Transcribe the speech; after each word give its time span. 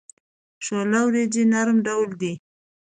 شوله 0.65 0.99
د 1.03 1.05
وریجو 1.07 1.43
نرم 1.53 1.77
ډول 1.87 2.09
دی. 2.21 2.33